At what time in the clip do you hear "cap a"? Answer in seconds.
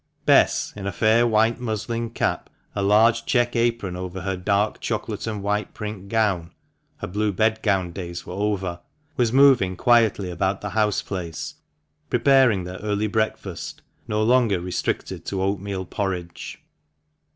2.09-2.81